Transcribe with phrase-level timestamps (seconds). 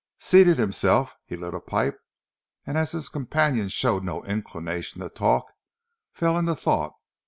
[0.17, 1.99] Seating himself, he lit a pipe,
[2.65, 5.45] and as his companion showed no inclination to talk,
[6.11, 6.93] fell into thought.